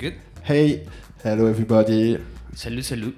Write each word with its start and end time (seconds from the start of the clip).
Good. 0.00 0.14
Hey, 0.42 0.86
hello 1.22 1.46
everybody. 1.46 2.18
Salut, 2.54 2.84
salut. 2.84 3.14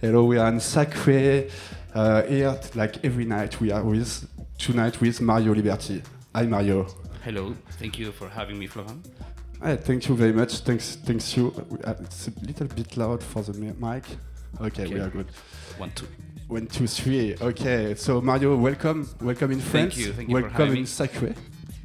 Hello, 0.00 0.24
we 0.24 0.36
are 0.36 0.48
in 0.48 0.58
Sacré. 0.58 1.50
Uh, 1.94 2.22
here, 2.24 2.60
like 2.74 3.02
every 3.04 3.24
night, 3.24 3.58
we 3.58 3.72
are 3.72 3.82
with 3.82 4.28
tonight 4.58 5.00
with 5.00 5.20
Mario 5.22 5.54
Liberty. 5.54 6.02
Hi, 6.34 6.42
Mario. 6.42 6.86
Hello. 7.26 7.56
Thank 7.80 7.98
you 7.98 8.12
for 8.12 8.28
having 8.28 8.56
me, 8.56 8.68
Florent. 8.68 9.04
Hey, 9.60 9.74
thank 9.74 10.08
you 10.08 10.14
very 10.14 10.32
much. 10.32 10.58
Thanks, 10.60 10.94
thanks 10.94 11.36
you. 11.36 11.52
Uh, 11.82 11.94
it's 12.00 12.28
a 12.28 12.32
little 12.46 12.68
bit 12.68 12.96
loud 12.96 13.20
for 13.20 13.42
the 13.42 13.52
mic. 13.52 14.04
Okay, 14.60 14.86
we 14.86 15.00
are 15.00 15.08
good. 15.08 15.26
One, 15.76 15.90
two. 15.90 16.06
One, 16.46 16.68
two, 16.68 16.86
three. 16.86 17.34
Okay, 17.40 17.96
so 17.96 18.20
Mario, 18.20 18.56
welcome, 18.56 19.08
welcome 19.20 19.50
in 19.50 19.58
France. 19.58 19.94
Thank 19.94 20.06
you, 20.06 20.12
thank 20.12 20.28
you 20.28 20.36
for 20.36 20.42
welcome 20.42 20.76
in. 20.76 20.84
Sacré. 20.84 21.34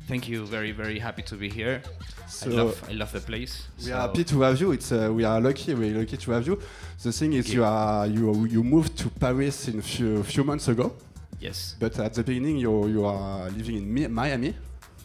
Thank 0.07 0.29
you. 0.29 0.45
Very, 0.45 0.73
very 0.73 0.99
happy 0.99 1.23
to 1.23 1.35
be 1.35 1.49
here. 1.49 1.81
So 2.27 2.51
I 2.51 2.53
love, 2.53 2.89
I 2.89 2.91
love 2.91 3.11
the 3.11 3.21
place. 3.21 3.67
we 3.79 3.85
So- 3.85 3.95
are 3.95 4.01
happy 4.01 4.23
to 4.25 4.41
have 4.41 4.61
you. 4.61 4.73
It's 4.73 4.91
uh, 4.91 5.09
we 5.11 5.23
are 5.23 5.41
lucky. 5.41 5.73
We're 5.73 5.97
lucky 5.97 6.17
to 6.17 6.31
have 6.33 6.45
you. 6.45 6.59
The 7.01 7.11
thing 7.11 7.33
is, 7.33 7.51
you 7.51 7.63
are 7.63 8.05
you 8.05 8.45
you 8.45 8.63
moved 8.63 8.95
to 8.99 9.09
Paris 9.09 9.67
in 9.69 9.79
a 9.79 9.81
few 9.81 10.21
few 10.21 10.43
months 10.43 10.67
ago. 10.67 10.93
Yes. 11.39 11.77
But 11.79 11.97
at 11.97 12.13
the 12.13 12.23
beginning, 12.23 12.57
you 12.57 12.85
you 12.89 13.05
are 13.05 13.49
living 13.49 13.77
in 13.77 14.13
Miami. 14.13 14.53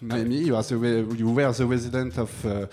Miami. 0.01 0.37
You 0.37 0.57
are 0.57 0.63
the 0.63 1.15
you 1.17 1.31
were 1.31 1.53
the 1.53 1.67
resident 1.67 2.19
of 2.19 2.47
uh, 2.47 2.67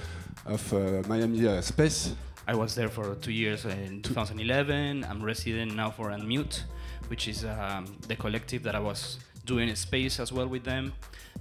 of 0.45 0.73
uh, 0.73 1.03
Miami 1.07 1.47
uh, 1.47 1.61
Space. 1.61 2.15
I 2.47 2.55
was 2.55 2.75
there 2.75 2.89
for 2.89 3.15
two 3.15 3.31
years 3.31 3.63
in 3.65 4.01
2011. 4.01 5.05
I'm 5.09 5.23
resident 5.23 5.75
now 5.75 5.89
for 5.91 6.09
Unmute, 6.09 6.63
which 7.07 7.27
is 7.27 7.45
um, 7.45 7.85
the 8.07 8.17
collective 8.17 8.63
that 8.63 8.75
I 8.75 8.79
was 8.79 9.19
doing 9.45 9.73
space 9.75 10.19
as 10.19 10.33
well 10.33 10.47
with 10.47 10.63
them. 10.63 10.93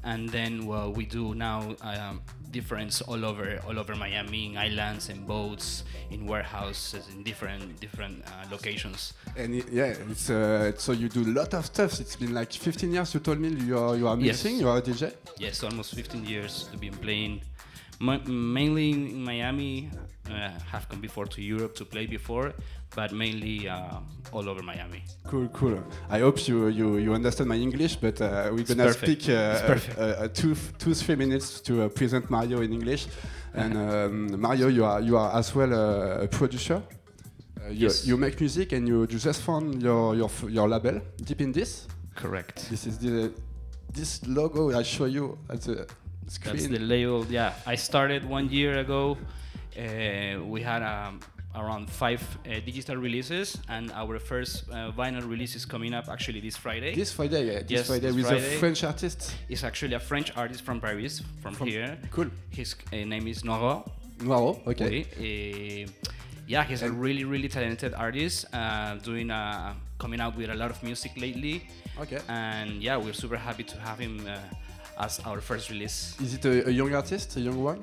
And 0.05 0.29
then 0.29 0.67
well, 0.67 0.93
we 0.93 1.05
do 1.05 1.35
now 1.35 1.75
um, 1.83 2.23
difference 2.53 3.01
all 3.03 3.25
over 3.25 3.59
all 3.67 3.79
over 3.79 3.95
Miami, 3.97 4.47
in 4.47 4.57
islands, 4.57 5.09
and 5.09 5.27
boats, 5.27 5.85
in 6.11 6.27
warehouses, 6.27 7.09
in 7.13 7.23
different 7.23 7.81
different 7.81 8.23
uh, 8.27 8.47
locations. 8.51 9.15
And 9.37 9.55
it, 9.55 9.67
yeah, 9.73 9.95
it's 10.11 10.31
uh, 10.31 10.73
so 10.77 10.93
you 10.93 11.09
do 11.09 11.23
a 11.23 11.33
lot 11.41 11.55
of 11.55 11.65
stuff. 11.67 12.01
It's 12.01 12.17
been 12.17 12.35
like 12.35 12.53
15 12.53 12.93
years. 12.93 13.15
You 13.15 13.21
told 13.21 13.41
me 13.41 13.49
you 13.49 13.79
are 13.79 13.97
you 13.97 14.07
are 14.09 14.17
Yes. 14.21 14.45
You 14.45 14.69
are 14.69 14.79
a 14.79 14.83
DJ. 14.83 15.13
Yes, 15.39 15.63
almost 15.65 15.95
15 15.95 16.25
years 16.25 16.69
to 16.73 16.79
be 16.79 16.91
playing, 16.91 17.41
Ma- 18.01 18.19
mainly 18.27 18.91
in 18.91 19.25
Miami. 19.25 19.91
Uh, 20.31 20.51
have 20.71 20.89
come 20.89 21.01
before 21.01 21.27
to 21.27 21.43
Europe 21.43 21.75
to 21.75 21.85
play 21.85 22.07
before, 22.07 22.55
but 22.95 23.13
mainly 23.13 23.69
uh, 23.69 24.01
all 24.33 24.49
over 24.49 24.63
Miami. 24.63 25.03
Cool, 25.27 25.49
cool. 25.49 25.83
I 26.11 26.21
hope 26.21 26.47
you 26.49 26.69
you, 26.69 26.97
you 26.99 27.15
understand 27.15 27.49
my 27.49 27.57
English, 27.57 27.97
but 27.97 28.21
uh, 28.21 28.51
we're 28.53 28.65
gonna 28.65 28.93
speak 28.93 29.29
uh, 29.29 29.33
uh, 29.33 30.03
uh, 30.03 30.29
two 30.29 30.55
two 30.79 30.95
three 30.95 31.17
minutes 31.17 31.61
to 31.63 31.83
uh, 31.85 31.89
present 31.89 32.31
Mario 32.31 32.61
in 32.63 32.73
English. 32.73 33.07
And 33.55 33.77
um, 33.77 34.41
Mario, 34.41 34.69
you 34.69 34.85
are 34.85 35.01
you 35.01 35.17
are 35.19 35.39
as 35.39 35.55
well 35.55 35.73
uh, 35.73 36.25
a 36.25 36.29
producer. 36.29 36.83
Uh, 37.61 37.69
you, 37.69 37.87
Yes. 37.87 38.07
you 38.07 38.17
make 38.17 38.41
music 38.41 38.73
and 38.73 38.89
you, 38.89 39.01
you 39.03 39.19
just 39.19 39.43
found 39.43 39.83
your, 39.83 40.15
your 40.17 40.31
your 40.49 40.69
label 40.69 41.01
deep 41.25 41.41
in 41.41 41.53
this. 41.53 41.87
Correct. 42.15 42.69
This 42.71 42.87
is 42.87 42.99
the 42.99 43.33
this 43.93 44.27
logo 44.27 44.77
I 44.79 44.83
show 44.83 45.05
you 45.07 45.39
at 45.49 45.61
the 45.63 45.87
screen. 46.29 46.57
That's 46.57 46.67
the 46.69 46.79
label. 46.79 47.27
Yeah, 47.31 47.53
I 47.67 47.77
started 47.77 48.25
one 48.25 48.49
year 48.51 48.79
ago. 48.79 49.17
Uh, 49.77 50.45
we 50.45 50.61
had 50.63 50.83
um, 50.83 51.21
around 51.55 51.91
five 51.91 52.23
uh, 52.47 52.61
digital 52.65 52.97
releases, 52.97 53.59
and 53.69 53.91
our 53.93 54.19
first 54.19 54.65
uh, 54.71 54.91
vinyl 54.93 55.29
release 55.29 55.55
is 55.55 55.65
coming 55.65 55.93
up 55.95 56.09
actually 56.09 56.41
this 56.41 56.57
Friday. 56.57 56.95
this 56.95 57.13
Friday, 57.13 57.47
yeah, 57.47 57.59
this 57.61 57.71
Yes, 57.71 57.87
Friday 57.87 58.07
this 58.07 58.17
with 58.17 58.27
Friday. 58.27 58.55
a 58.57 58.59
French 58.59 58.85
artist. 58.85 59.35
It's 59.49 59.65
actually 59.65 59.95
a 59.95 60.01
French 60.01 60.33
artist 60.37 60.63
from 60.63 60.81
Paris, 60.81 61.23
from, 61.43 61.55
From- 61.55 61.67
here. 61.69 61.99
Cool. 62.11 62.31
His 62.51 62.75
uh, 62.93 62.97
name 62.97 63.27
is 63.29 63.43
Noro. 63.43 63.89
Noiro, 64.19 64.67
okay. 64.67 64.89
Oui, 64.89 65.07
eh, 65.19 65.87
yeah, 66.47 66.65
he's 66.65 66.83
a 66.83 66.91
really, 66.91 67.25
really 67.25 67.49
talented 67.49 67.95
artist, 67.95 68.47
uh, 68.55 68.95
doing 68.97 69.31
uh, 69.31 69.75
coming 69.99 70.21
out 70.21 70.37
with 70.37 70.51
a 70.51 70.55
lot 70.55 70.71
of 70.71 70.83
music 70.83 71.13
lately. 71.17 71.69
Okay. 72.01 72.19
And 72.29 72.83
yeah, 72.83 72.97
we're 72.97 73.13
super 73.13 73.37
happy 73.37 73.65
to 73.65 73.77
have 73.81 73.99
him 73.99 74.27
uh, 74.27 74.39
as 75.05 75.21
our 75.27 75.41
first 75.41 75.71
release. 75.71 76.17
Is 76.21 76.35
it 76.35 76.45
a, 76.45 76.69
a 76.69 76.71
young 76.71 76.95
artist, 76.95 77.37
a 77.37 77.41
young 77.41 77.63
one? 77.63 77.83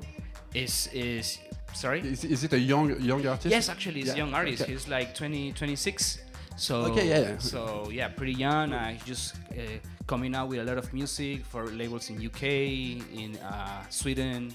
Is 0.54 0.88
is 0.94 1.38
sorry? 1.74 2.02
Is, 2.02 2.24
is 2.24 2.44
it 2.44 2.54
a 2.54 2.60
young 2.60 3.00
young 3.02 3.26
artist? 3.26 3.52
Yes, 3.52 3.70
actually, 3.70 4.00
he's 4.02 4.08
Yeah, 4.08 4.14
a 4.14 4.18
young 4.18 4.34
artist. 4.34 4.64
okay. 4.64 4.72
He's 4.74 4.88
like 4.88 5.14
20, 5.16 5.54
26. 5.54 6.20
So 6.58 6.76
Okay, 6.92 7.08
yeah, 7.08 7.20
yeah. 7.20 7.38
So 7.38 7.90
yeah, 7.92 8.10
pretty 8.10 8.34
young. 8.34 8.74
Uh, 8.74 8.90
he's 8.92 9.04
just 9.04 9.36
uh, 9.52 9.62
coming 10.08 10.36
out 10.36 10.50
with 10.50 10.60
a 10.60 10.64
lot 10.64 10.78
of 10.78 10.94
music 10.94 11.46
for 11.46 11.68
labels 11.68 12.10
in 12.10 12.18
UK, 12.26 12.44
in 12.44 13.38
uh, 13.44 13.84
Sweden, 13.90 14.54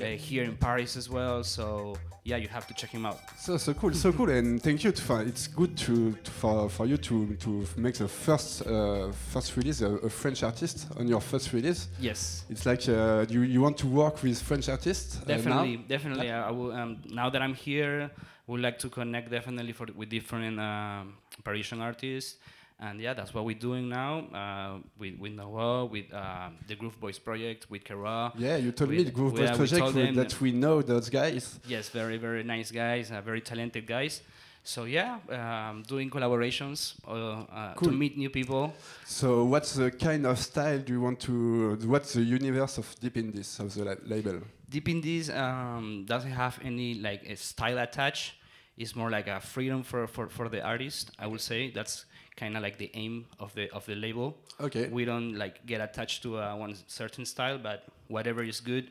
uh, 0.00 0.04
here 0.18 0.42
in 0.44 0.56
Paris 0.56 0.96
as 0.96 1.08
well. 1.08 1.44
So 1.44 1.96
yeah, 2.24 2.38
you 2.38 2.48
have 2.48 2.66
to 2.66 2.74
check 2.74 2.90
him 2.90 3.04
out. 3.04 3.20
So 3.38 3.58
so 3.58 3.74
cool, 3.74 3.92
so 3.92 4.12
cool, 4.12 4.30
and 4.30 4.62
thank 4.62 4.82
you. 4.82 4.92
To, 4.92 5.20
it's 5.20 5.46
good 5.46 5.76
to, 5.76 6.12
to 6.12 6.30
for 6.30 6.70
for 6.70 6.86
you 6.86 6.96
to 6.96 7.34
to 7.36 7.66
make 7.76 7.96
the 7.96 8.08
first 8.08 8.66
uh, 8.66 9.12
first 9.12 9.56
release 9.56 9.82
a, 9.82 9.90
a 9.96 10.08
French 10.08 10.42
artist 10.42 10.86
on 10.98 11.06
your 11.06 11.20
first 11.20 11.52
release. 11.52 11.88
Yes. 12.00 12.44
It's 12.48 12.64
like 12.64 12.88
uh, 12.88 13.26
you 13.28 13.42
you 13.42 13.60
want 13.60 13.76
to 13.78 13.86
work 13.86 14.22
with 14.22 14.40
French 14.40 14.68
artists. 14.70 15.16
uh, 15.16 15.20
now? 15.20 15.26
Definitely, 15.26 15.76
definitely. 15.76 16.30
I, 16.30 16.48
I 16.48 16.50
will. 16.50 16.72
Um, 16.72 17.02
now 17.10 17.28
that 17.28 17.42
I'm 17.42 17.54
here, 17.54 18.10
would 18.46 18.60
like 18.60 18.78
to 18.78 18.88
connect 18.88 19.30
definitely 19.30 19.72
for 19.72 19.86
with 19.94 20.08
different 20.08 20.58
um, 20.58 21.14
Parisian 21.42 21.82
artists, 21.82 22.38
and 22.84 23.00
yeah, 23.00 23.14
that's 23.14 23.32
what 23.34 23.44
we're 23.44 23.62
doing 23.68 23.88
now 23.88 24.12
uh, 24.40 24.78
with 24.98 25.14
with 25.18 25.32
Noah, 25.32 25.86
with 25.94 26.12
uh, 26.12 26.48
the 26.68 26.74
Groove 26.80 26.98
Boys 27.00 27.18
project, 27.18 27.60
with 27.70 27.82
Kara. 27.84 28.32
Yeah, 28.36 28.56
you 28.64 28.72
told 28.72 28.90
We- 28.90 28.98
me 28.98 29.04
the 29.04 29.10
Groove 29.18 29.34
Boys 29.34 29.56
project 29.56 29.94
we- 29.94 30.10
that 30.20 30.40
we 30.40 30.50
know 30.52 30.82
those 30.82 31.08
guys. 31.10 31.58
Yes, 31.66 31.88
very 32.00 32.18
very 32.18 32.42
nice 32.54 32.70
guys, 32.70 33.10
uh, 33.10 33.20
very 33.30 33.40
talented 33.40 33.86
guys. 33.86 34.22
So 34.66 34.84
yeah, 34.84 35.18
um, 35.28 35.82
doing 35.86 36.08
collaborations 36.10 36.94
uh, 37.06 37.12
uh, 37.12 37.74
Cool. 37.74 37.90
to 37.90 37.94
meet 38.02 38.16
new 38.16 38.30
people. 38.30 38.72
So 39.04 39.44
what's 39.44 39.74
the 39.74 39.90
kind 39.90 40.24
of 40.26 40.38
style 40.38 40.78
do 40.86 40.92
you 40.96 41.02
want 41.02 41.20
to? 41.28 41.76
What's 41.86 42.14
the 42.14 42.22
universe 42.22 42.78
of 42.78 42.86
Deep 43.00 43.16
in 43.18 43.30
this 43.32 43.60
of 43.60 43.74
the 43.74 43.84
la- 43.84 44.02
label? 44.14 44.40
Deep 44.70 44.88
in 44.88 45.00
this 45.02 45.28
um, 45.28 46.04
doesn't 46.06 46.32
have 46.32 46.58
any 46.64 46.94
like 46.94 47.22
a 47.28 47.36
style 47.36 47.78
attached. 47.78 48.34
It's 48.76 48.96
more 48.96 49.10
like 49.10 49.28
a 49.28 49.38
freedom 49.40 49.82
for, 49.84 50.06
for, 50.08 50.28
for 50.28 50.48
the 50.48 50.60
artist. 50.62 51.10
I 51.18 51.26
would 51.26 51.40
say 51.42 51.70
that's 51.70 52.06
kind 52.36 52.56
of 52.56 52.62
like 52.62 52.78
the 52.78 52.90
aim 52.94 53.26
of 53.38 53.54
the 53.54 53.70
of 53.70 53.84
the 53.86 53.94
label. 53.94 54.36
Okay. 54.60 54.88
We 54.88 55.04
don't 55.04 55.34
like 55.34 55.64
get 55.66 55.80
attached 55.80 56.22
to 56.22 56.38
uh, 56.38 56.56
one 56.56 56.74
certain 56.86 57.24
style, 57.24 57.58
but 57.58 57.84
whatever 58.08 58.42
is 58.42 58.60
good, 58.60 58.90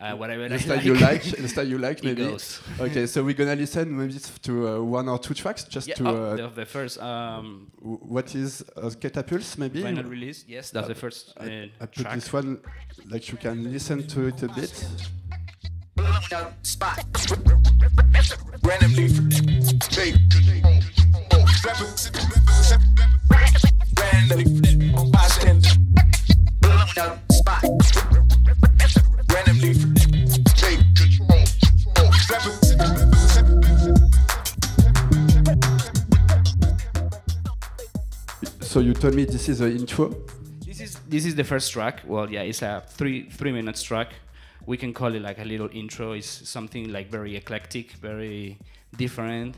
uh, 0.00 0.14
whatever 0.14 0.48
The 0.48 0.54
I 0.54 0.58
style 0.58 0.82
you 0.90 0.94
like, 0.94 1.22
the 1.22 1.48
style 1.48 1.66
you 1.68 1.78
like, 1.78 2.02
maybe. 2.02 2.24
goes. 2.24 2.60
Okay, 2.80 3.06
so 3.06 3.22
we're 3.24 3.34
gonna 3.34 3.56
listen 3.56 3.96
maybe 3.96 4.14
to 4.42 4.68
uh, 4.68 4.80
one 4.82 5.08
or 5.08 5.18
two 5.18 5.34
tracks, 5.34 5.64
just 5.64 5.88
Yeah, 5.88 5.94
to 5.96 6.08
oh, 6.08 6.24
uh, 6.24 6.36
the, 6.36 6.48
the 6.48 6.66
first 6.66 7.00
um, 7.00 7.70
what 7.80 8.34
is 8.34 8.62
uh, 8.76 8.90
Catapults, 9.00 9.58
maybe. 9.58 9.82
vinyl 9.82 10.08
release. 10.08 10.44
Yes, 10.48 10.70
that's 10.70 10.88
the 10.88 10.94
first 10.94 11.34
uh, 11.38 11.44
I 11.44 11.70
put 11.80 11.92
track. 11.92 12.14
this 12.14 12.32
one, 12.32 12.60
like 13.08 13.30
you 13.30 13.38
can 13.38 13.70
listen 13.72 14.06
to 14.08 14.26
it 14.28 14.42
a 14.42 14.48
bit. 14.48 14.86
spot. 16.62 17.04
Randomly 18.62 19.08
So 38.60 38.80
you 38.80 38.94
told 38.94 39.14
me 39.14 39.24
this 39.24 39.48
is 39.48 39.58
the 39.58 39.70
intro. 39.70 40.14
This 40.64 40.80
is 40.80 40.98
this 41.08 41.26
is 41.26 41.34
the 41.34 41.44
first 41.44 41.72
track. 41.72 42.02
Well, 42.06 42.30
yeah, 42.30 42.42
it's 42.42 42.62
a 42.62 42.82
three 42.86 43.28
three 43.28 43.52
minutes 43.52 43.82
track. 43.82 44.14
We 44.66 44.76
can 44.76 44.94
call 44.94 45.14
it 45.14 45.22
like 45.22 45.40
a 45.40 45.44
little 45.44 45.68
intro. 45.72 46.12
It's 46.12 46.48
something 46.48 46.92
like 46.92 47.10
very 47.10 47.36
eclectic, 47.36 47.92
very 47.92 48.58
different 48.96 49.56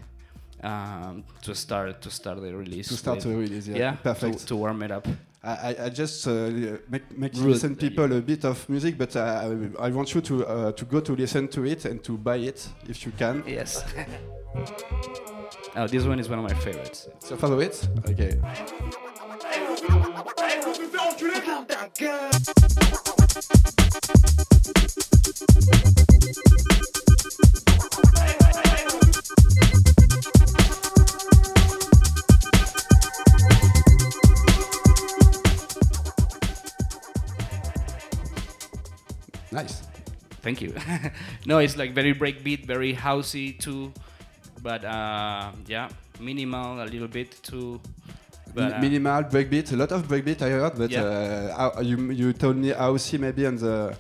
um, 0.64 1.24
to 1.42 1.54
start 1.54 2.00
to 2.02 2.10
start 2.10 2.40
the 2.40 2.56
release. 2.56 2.88
To 2.88 2.96
start 2.96 3.16
with, 3.16 3.24
the 3.24 3.36
release, 3.36 3.68
yeah, 3.68 3.76
yeah 3.76 3.92
perfect. 3.92 4.38
To, 4.38 4.46
to, 4.46 4.56
warm 4.56 4.82
it 4.82 4.90
up. 4.90 5.06
I, 5.42 5.76
I 5.78 5.88
just 5.90 6.26
uh, 6.26 6.50
make, 6.88 7.18
make 7.18 7.34
Root, 7.34 7.52
listen 7.52 7.76
people 7.76 8.10
yeah. 8.10 8.16
a 8.16 8.22
bit 8.22 8.46
of 8.46 8.66
music, 8.66 8.96
but 8.96 9.14
uh, 9.14 9.54
I, 9.78 9.86
I 9.86 9.90
want 9.90 10.14
you 10.14 10.22
to 10.22 10.46
uh, 10.46 10.72
to 10.72 10.84
go 10.86 11.00
to 11.00 11.14
listen 11.14 11.48
to 11.48 11.66
it 11.66 11.84
and 11.84 12.02
to 12.04 12.16
buy 12.16 12.36
it 12.36 12.66
if 12.88 13.04
you 13.04 13.12
can. 13.12 13.44
Yes. 13.46 13.84
oh, 15.76 15.86
this 15.86 16.04
one 16.04 16.18
is 16.18 16.30
one 16.30 16.38
of 16.38 16.44
my 16.44 16.54
favorites. 16.54 17.08
So 17.18 17.36
follow 17.36 17.60
it. 17.60 17.86
Okay. 18.08 18.40
Hey, 18.42 19.66
hey, 19.66 19.84
hey, 20.38 20.74
Nice. 39.54 39.82
Thank 40.42 40.60
you. 40.60 40.74
no, 41.46 41.58
it's 41.58 41.76
like 41.76 41.94
very 41.94 42.12
breakbeat, 42.12 42.66
very 42.66 42.92
housey 42.92 43.58
too, 43.58 43.92
but 44.62 44.84
uh, 44.84 45.52
yeah, 45.66 45.88
minimal 46.20 46.82
a 46.82 46.86
little 46.86 47.08
bit 47.08 47.40
too. 47.42 47.80
But, 48.52 48.74
uh, 48.74 48.80
minimal 48.80 49.22
breakbeat, 49.24 49.72
a 49.72 49.76
lot 49.76 49.92
of 49.92 50.08
breakbeat 50.08 50.42
I 50.42 50.50
heard, 50.50 50.76
but 50.76 50.90
yeah. 50.90 51.02
uh, 51.56 51.80
you 51.80 52.10
you 52.10 52.32
told 52.32 52.56
me 52.56 52.72
housey 52.72 53.18
maybe 53.18 53.46
on 53.46 53.56
the 53.56 53.96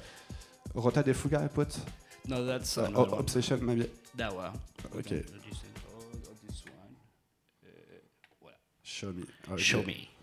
Rota 0.74 1.02
de 1.02 1.14
Fuga 1.14 1.44
I 1.44 1.48
put. 1.48 1.78
No, 2.26 2.44
that's 2.44 2.78
uh, 2.78 2.90
obsession 2.92 3.64
maybe. 3.64 3.88
That 4.16 4.34
one. 4.34 4.58
Okay. 4.98 5.22
Show 9.04 9.12
me. 9.12 9.24
Okay. 9.52 9.62
Show 9.62 9.82
me. 9.82 10.13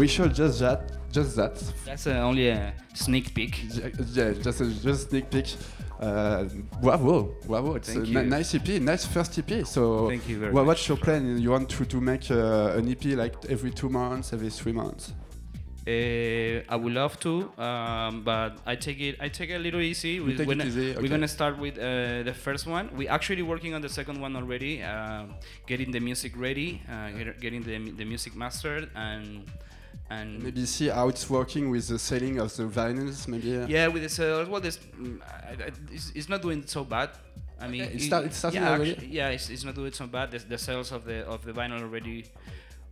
We 0.00 0.04
we 0.04 0.08
showed 0.08 0.34
just 0.34 0.60
that, 0.60 0.80
just 1.12 1.36
that. 1.36 1.54
That's 1.84 2.06
uh, 2.06 2.28
only 2.28 2.48
a 2.48 2.72
sneak 2.94 3.34
peek. 3.34 3.52
Yeah, 4.16 4.32
just 4.46 4.60
a 4.60 4.66
just 4.88 5.10
sneak 5.10 5.30
peek. 5.30 5.48
Uh, 6.00 6.44
bravo, 6.80 7.34
bravo! 7.46 7.74
It's 7.74 7.92
Thank 7.92 8.08
a 8.08 8.22
nice 8.22 8.54
EP, 8.54 8.68
nice 8.80 9.04
first 9.04 9.38
EP. 9.38 9.66
So, 9.66 10.08
Thank 10.08 10.26
you 10.26 10.38
very 10.38 10.52
what's 10.52 10.88
your 10.88 10.96
plan? 10.96 11.38
You 11.38 11.50
want 11.50 11.68
to, 11.68 11.84
to 11.84 12.00
make 12.00 12.30
uh, 12.30 12.78
an 12.78 12.88
EP 12.94 13.04
like 13.22 13.34
every 13.50 13.70
two 13.70 13.90
months, 13.90 14.32
every 14.32 14.48
three 14.48 14.72
months? 14.72 15.12
Uh, 15.86 16.74
I 16.74 16.76
would 16.76 16.94
love 17.02 17.14
to, 17.20 17.32
um, 17.58 18.22
but 18.22 18.52
I 18.64 18.76
take 18.76 19.00
it. 19.00 19.16
I 19.20 19.28
take 19.28 19.50
it 19.50 19.56
a 19.56 19.62
little 19.66 19.82
easy. 19.92 20.20
We- 20.20 20.36
take 20.36 20.46
we're 20.46 20.54
it 20.54 20.58
gonna- 20.58 20.70
easy, 20.70 20.90
okay. 20.92 21.00
We're 21.02 21.14
gonna 21.16 21.34
start 21.38 21.58
with 21.58 21.76
uh, 21.78 22.22
the 22.30 22.34
first 22.46 22.66
one. 22.66 22.88
We're 22.96 23.10
actually 23.18 23.42
working 23.42 23.74
on 23.74 23.82
the 23.82 23.88
second 23.88 24.20
one 24.20 24.36
already, 24.36 24.82
um, 24.82 25.34
getting 25.66 25.90
the 25.90 26.00
music 26.00 26.32
ready, 26.46 26.80
uh, 26.88 27.10
get, 27.18 27.40
getting 27.40 27.62
the, 27.62 27.76
the 28.00 28.04
music 28.04 28.34
mastered, 28.34 28.88
and 28.94 29.44
and 30.10 30.42
Maybe 30.42 30.66
see 30.66 30.88
how 30.88 31.08
it's 31.08 31.30
working 31.30 31.70
with 31.70 31.86
the 31.88 31.98
selling 31.98 32.38
of 32.40 32.54
the 32.56 32.64
vinyls. 32.64 33.28
Maybe. 33.28 33.56
uh, 33.56 33.66
yeah, 33.66 33.86
with 33.86 34.02
the 34.02 34.08
sales. 34.08 34.48
Well, 34.48 34.60
this 34.60 34.78
mm, 34.78 35.20
I, 35.22 35.52
I, 35.64 35.70
it's, 35.92 36.10
it's 36.14 36.28
not 36.28 36.42
doing 36.42 36.66
so 36.66 36.84
bad. 36.84 37.10
I 37.60 37.68
mean, 37.68 37.82
it's 37.82 38.06
it- 38.06 38.24
it's 38.26 38.36
starting 38.36 38.62
yeah, 38.62 38.70
already? 38.72 38.92
actu- 38.92 39.06
yeah, 39.06 39.28
it's, 39.36 39.48
it's 39.50 39.64
not 39.64 39.74
doing 39.74 39.92
so 39.92 40.06
bad. 40.06 40.30
The, 40.32 40.38
the 40.38 40.58
sales 40.58 40.92
of 40.92 41.04
the 41.04 41.18
of 41.26 41.44
the 41.44 41.52
vinyl 41.52 41.80
already, 41.82 42.24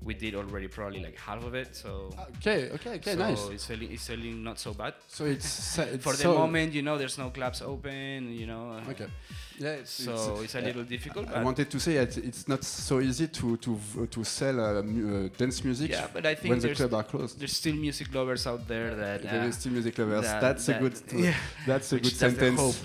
we 0.02 0.14
did 0.14 0.34
already 0.34 0.68
probably 0.68 1.00
like 1.02 1.18
half 1.18 1.42
of 1.44 1.54
it. 1.54 1.74
So. 1.74 2.10
Okay, 2.36 2.70
okay, 2.76 2.94
okay, 2.96 3.12
so 3.14 3.18
nice. 3.18 3.48
it's 3.48 3.64
selling, 3.64 3.90
it's 3.92 4.02
selling 4.02 4.44
not 4.44 4.58
so 4.58 4.72
bad. 4.74 4.94
So 5.08 5.24
it's, 5.24 5.78
it's 5.94 6.04
For 6.04 6.12
the 6.12 6.18
so- 6.22 6.34
moment, 6.38 6.72
you 6.72 6.82
know, 6.82 6.96
there's 6.98 7.18
no 7.18 7.30
clubs 7.30 7.62
open, 7.62 8.32
you 8.32 8.46
know. 8.46 8.80
Okay. 8.90 9.08
Yeah, 9.58 9.80
it's, 9.80 9.90
So 9.90 10.40
it's 10.42 10.54
a 10.54 10.58
uh, 10.60 10.62
little 10.62 10.84
difficult. 10.84 11.28
I 11.30 11.42
wanted 11.42 11.70
to 11.70 11.80
say 11.80 11.94
that 11.94 12.16
it's 12.16 12.46
not 12.46 12.64
so 12.64 13.00
easy 13.00 13.26
to 13.28 13.56
to 13.56 14.06
to 14.06 14.24
sell 14.24 14.60
uh, 14.60 14.82
mu- 14.82 15.26
uh, 15.26 15.28
dance 15.36 15.64
music 15.64 15.90
yeah, 15.90 16.06
but 16.12 16.24
I 16.26 16.34
think 16.34 16.50
when 16.50 16.60
the 16.60 16.74
clubs 16.74 16.94
are 16.94 17.02
closed. 17.04 17.38
there's 17.38 17.56
still 17.56 17.74
music 17.74 18.14
lovers 18.14 18.46
out 18.46 18.66
there 18.68 18.94
that. 18.94 19.22
There 19.22 19.42
uh, 19.42 19.46
is 19.46 19.56
still 19.58 19.72
music 19.72 19.98
lovers. 19.98 20.22
that- 20.24 20.40
that's 20.40 20.68
a 20.68 20.74
good. 20.78 20.94
yeah. 21.14 21.34
That's 21.66 21.92
a 21.92 21.96
good 21.96 22.04
that's 22.04 22.18
sentence. 22.18 22.60
hope. 22.60 22.76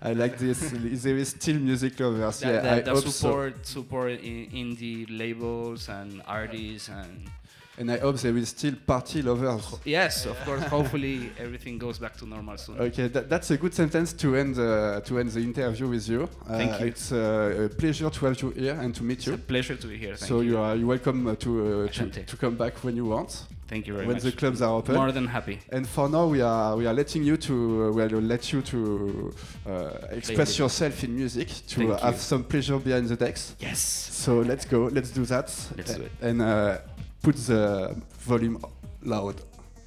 I 0.00 0.12
like 0.12 0.38
this. 0.38 0.60
there 1.04 1.16
is 1.16 1.30
still 1.30 1.58
music 1.58 1.98
lovers. 1.98 2.40
that, 2.40 2.48
yeah, 2.48 2.60
that, 2.60 2.72
I 2.72 2.80
that 2.82 2.94
hope 2.94 3.04
so. 3.04 3.10
support 3.10 3.66
support 3.66 4.12
in, 4.20 4.46
indie 4.50 5.06
labels 5.08 5.88
and 5.88 6.22
artists 6.26 6.88
and 6.88 7.30
And 7.78 7.90
I 7.92 7.98
hope 7.98 8.16
there 8.16 8.32
will 8.32 8.46
still 8.46 8.74
party 8.86 9.22
lovers. 9.22 9.76
yes, 9.84 10.26
of 10.26 10.36
course. 10.44 10.62
Hopefully 10.64 11.30
everything 11.38 11.78
goes 11.78 11.98
back 11.98 12.16
to 12.16 12.26
normal 12.26 12.56
soon. 12.58 12.78
Okay, 12.80 13.06
that, 13.08 13.28
that's 13.30 13.50
a 13.52 13.56
good 13.56 13.72
sentence 13.72 14.12
to 14.14 14.34
end 14.34 14.58
uh, 14.58 15.00
to 15.04 15.18
end 15.18 15.30
the 15.30 15.40
interview 15.40 15.86
with 15.88 16.08
you. 16.08 16.22
Uh, 16.24 16.58
Thank 16.58 16.80
you. 16.80 16.86
It's 16.86 17.12
uh, 17.12 17.66
a 17.66 17.68
pleasure 17.68 18.10
to 18.10 18.26
have 18.26 18.42
you 18.42 18.50
here 18.50 18.74
and 18.80 18.94
to 18.96 19.04
meet 19.04 19.18
It's 19.18 19.26
you. 19.28 19.34
a 19.34 19.38
pleasure 19.38 19.76
to 19.76 19.86
be 19.86 19.96
here. 19.96 20.16
Thank 20.16 20.28
so 20.28 20.40
you. 20.40 20.50
you 20.50 20.58
are 20.58 20.74
you're 20.74 20.88
welcome 20.88 21.26
uh, 21.26 21.34
to, 21.36 21.84
uh, 21.84 21.88
to 21.88 22.24
to 22.24 22.36
come 22.36 22.56
back 22.56 22.82
when 22.84 22.96
you 22.96 23.04
want. 23.04 23.44
Thank 23.68 23.86
you 23.86 23.92
very 23.92 24.06
when 24.06 24.16
much. 24.16 24.22
the 24.22 24.32
clubs 24.32 24.62
are 24.62 24.72
open. 24.72 24.94
More 24.94 25.12
than 25.12 25.26
happy. 25.26 25.58
And 25.70 25.86
for 25.86 26.08
now, 26.08 26.26
we 26.26 26.40
are 26.40 26.74
we 26.74 26.86
are 26.86 26.94
letting 26.94 27.22
you 27.22 27.36
to 27.36 27.54
uh, 27.54 27.92
we'll 27.92 28.20
let 28.22 28.50
you 28.50 28.62
to 28.62 29.34
uh, 29.66 29.90
express 30.10 30.58
yourself 30.58 31.04
in 31.04 31.14
music 31.14 31.48
to 31.68 31.92
uh, 31.92 31.98
have 31.98 32.18
some 32.18 32.44
pleasure 32.44 32.78
behind 32.78 33.08
the 33.08 33.16
decks. 33.16 33.54
Yes. 33.60 33.78
So 33.78 34.40
let's 34.40 34.64
go. 34.64 34.88
Let's 34.90 35.10
do 35.10 35.26
that. 35.26 35.54
Let's 35.76 35.94
do 35.94 36.02
it. 36.02 36.12
And 36.22 36.40
uh, 36.40 36.78
put 37.22 37.36
the 37.36 37.96
volume 38.20 38.62
loud. 39.02 39.40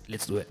Let's 0.07 0.25
do 0.25 0.37
it. 0.37 0.49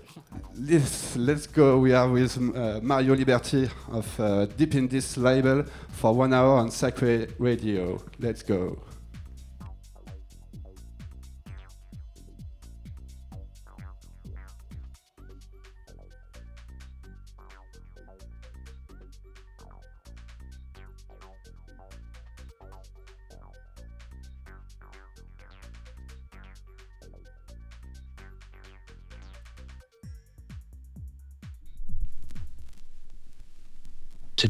Let's, 0.57 1.15
let's 1.15 1.45
go. 1.45 1.77
We 1.77 1.93
are 1.93 2.09
with 2.09 2.35
uh, 2.37 2.79
Mario 2.81 3.15
Liberty 3.15 3.69
of 3.91 4.19
uh, 4.19 4.45
Deep 4.45 4.75
in 4.75 4.87
This 4.87 5.17
label 5.17 5.63
for 5.89 6.13
one 6.15 6.33
hour 6.33 6.57
on 6.57 6.71
Sacre 6.71 7.27
Radio. 7.37 8.01
Let's 8.19 8.41
go. 8.41 8.79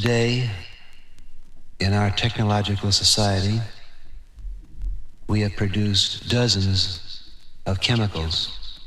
Today, 0.02 0.50
in 1.80 1.94
our 1.94 2.10
technological 2.10 2.92
society, 2.92 3.62
we 5.28 5.42
have 5.42 5.56
produced 5.56 6.28
dozens 6.28 7.30
of 7.68 7.80
chemicals. 7.82 8.80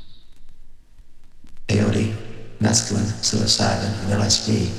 peyote, 1.69 2.13
mescaline, 2.59 3.07
psilocybin, 3.23 3.93
LSD, 4.09 4.69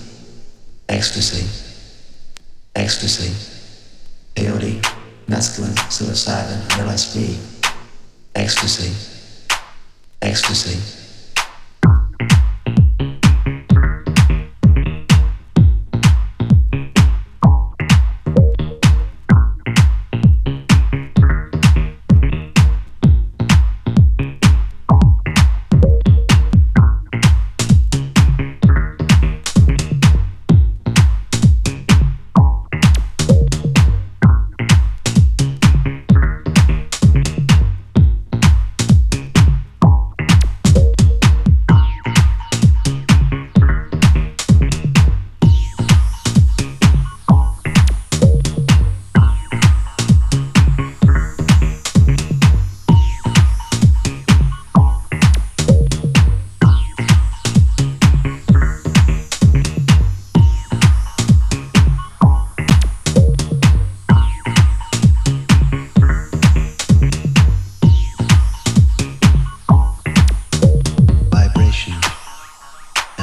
ecstasy, 0.90 1.46
ecstasy, 2.74 3.32
peyote, 4.34 4.82
mescaline, 5.28 5.74
psilocybin, 5.88 6.60
LSD, 6.84 7.38
ecstasy, 8.34 8.92
ecstasy. 10.20 11.05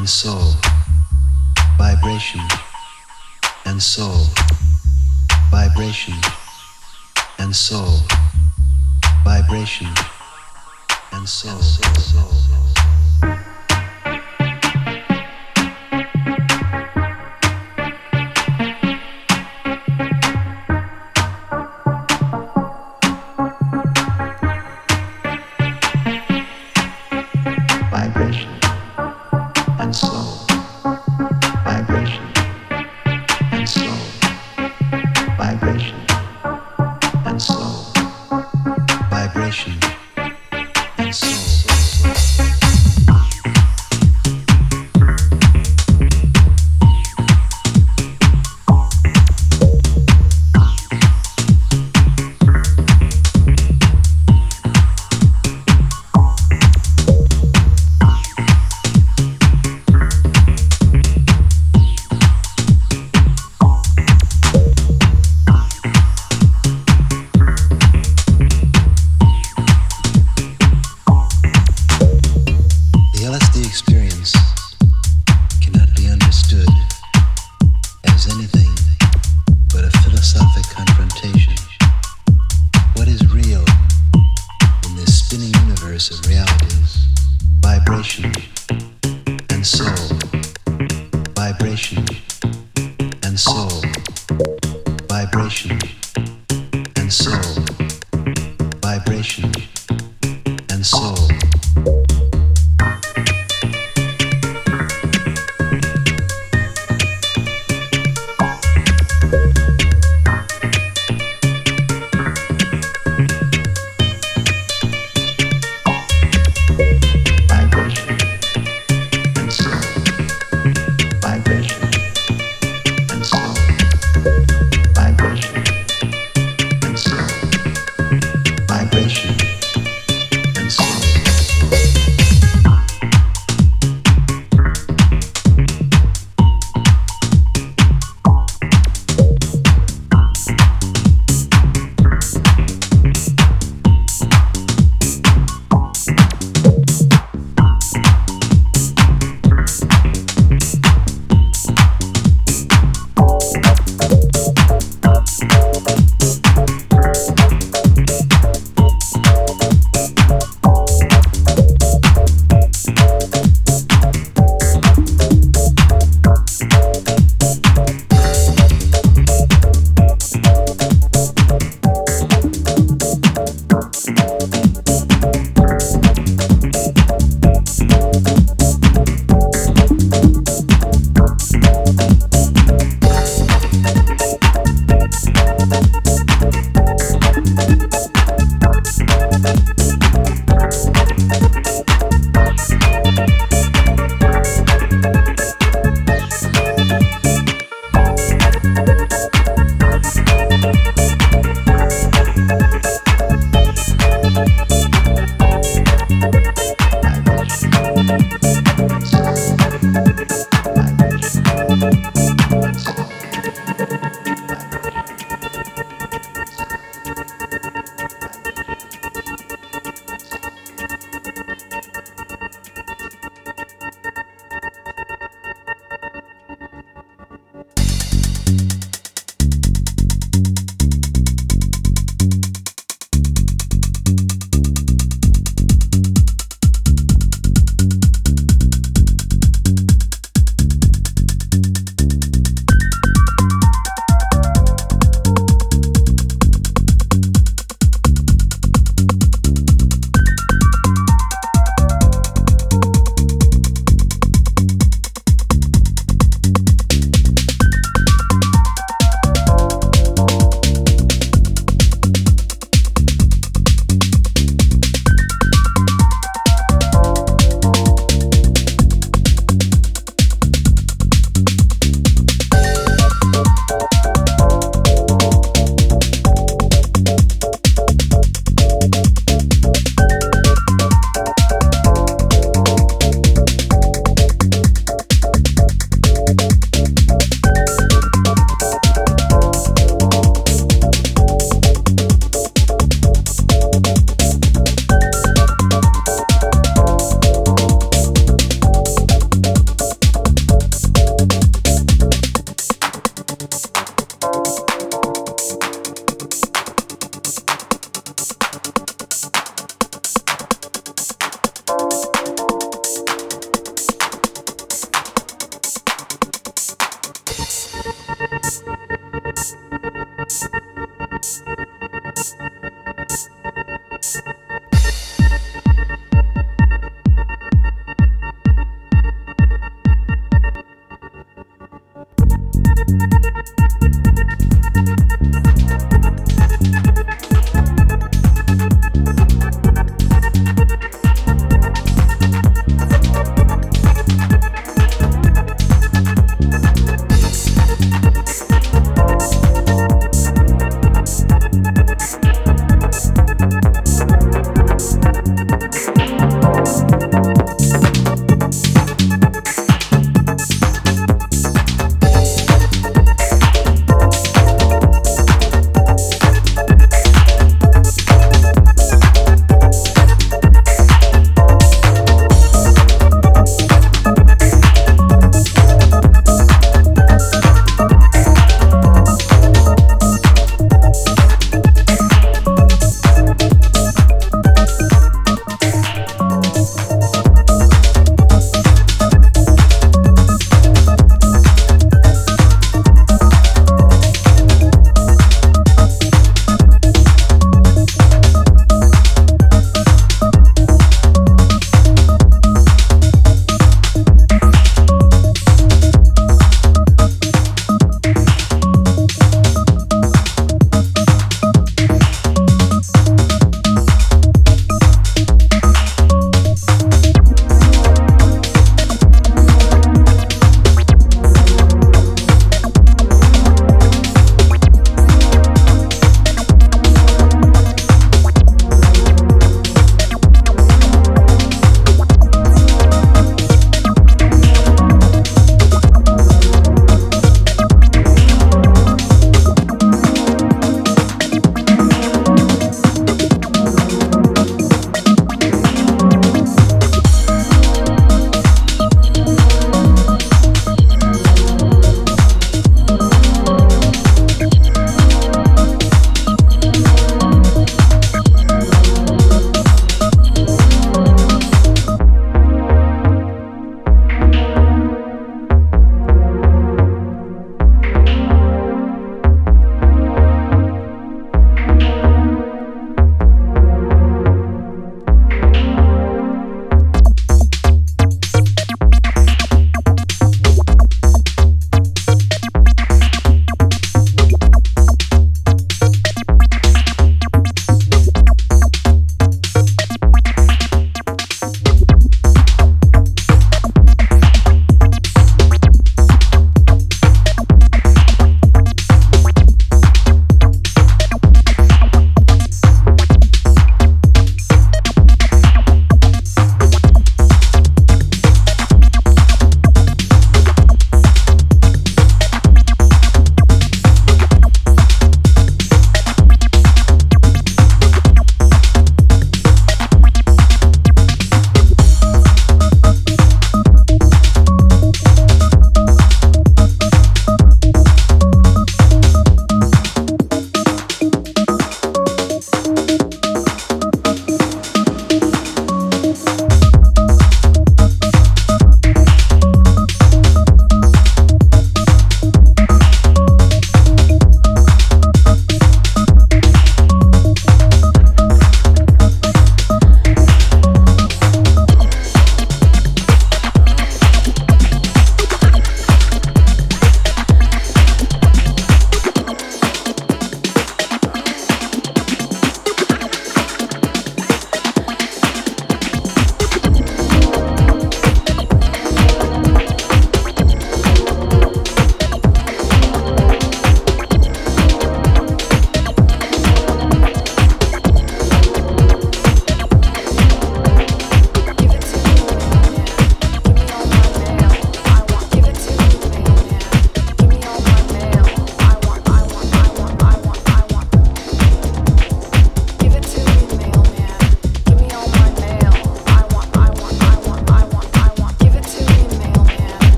and 0.00 0.08
soul, 0.08 0.54
vibration 1.76 2.40
and 3.66 3.82
soul, 3.82 4.24
vibration 5.50 6.14
and 7.38 7.54
soul, 7.54 7.98
vibration 9.22 9.88
and 11.12 11.28
soul. 11.28 11.60
soul, 11.60 11.94
soul, 11.96 12.32
soul. 12.32 13.49